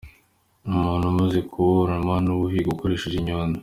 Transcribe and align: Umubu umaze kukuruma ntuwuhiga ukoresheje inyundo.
Umubu 0.67 1.07
umaze 1.13 1.39
kukuruma 1.49 2.15
ntuwuhiga 2.23 2.69
ukoresheje 2.71 3.15
inyundo. 3.19 3.57